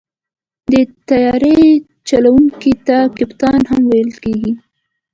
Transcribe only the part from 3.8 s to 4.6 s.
ویل کېږي.